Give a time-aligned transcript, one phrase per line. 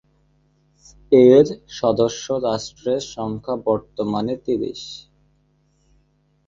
[1.11, 1.45] এর
[1.79, 4.81] সদস্য রাষ্ট্রের সংখ্যা বর্তমানে তিরিশ।